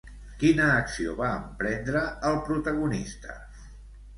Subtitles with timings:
[0.43, 2.01] Quina acció va emprendre
[2.31, 3.37] el protagonista?